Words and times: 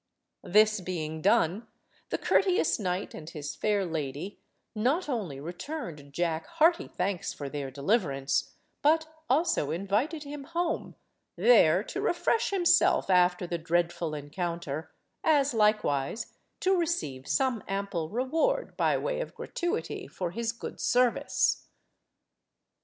This 0.43 0.81
being 0.81 1.21
done, 1.21 1.67
the 2.09 2.17
courteous 2.17 2.79
knight 2.79 3.13
and 3.13 3.29
his 3.29 3.53
fair 3.53 3.85
lady 3.85 4.39
not 4.73 5.07
only 5.07 5.39
returned 5.39 6.11
Jack 6.11 6.47
hearty 6.47 6.87
thanks 6.87 7.33
for 7.33 7.49
their 7.49 7.69
deliverance, 7.69 8.55
but 8.81 9.05
also 9.29 9.69
invited 9.69 10.23
him 10.23 10.45
home, 10.45 10.95
there 11.35 11.83
to 11.83 12.01
refresh 12.01 12.49
himself 12.49 13.11
after 13.11 13.45
the 13.45 13.59
dreadful 13.59 14.15
encounter, 14.15 14.91
as 15.23 15.53
likewise 15.53 16.33
to 16.61 16.75
receive 16.75 17.27
some 17.27 17.63
ample 17.67 18.09
reward, 18.09 18.75
by 18.75 18.97
way 18.97 19.19
of 19.21 19.35
gratuity, 19.35 20.07
for 20.07 20.31
his 20.31 20.51
good 20.51 20.79
service. 20.79 21.67